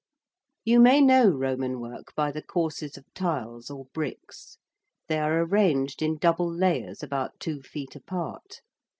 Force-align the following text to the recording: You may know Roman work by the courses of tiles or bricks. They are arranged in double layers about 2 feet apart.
You 0.65 0.79
may 0.79 0.99
know 0.99 1.27
Roman 1.29 1.79
work 1.79 2.15
by 2.15 2.31
the 2.31 2.41
courses 2.41 2.97
of 2.97 3.05
tiles 3.13 3.69
or 3.69 3.85
bricks. 3.93 4.57
They 5.07 5.19
are 5.19 5.41
arranged 5.45 6.01
in 6.01 6.17
double 6.17 6.51
layers 6.51 7.03
about 7.03 7.39
2 7.39 7.61
feet 7.61 7.95
apart. 7.95 8.61